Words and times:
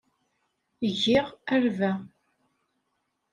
Giɣ 1.01 1.27
arba. 1.53 1.91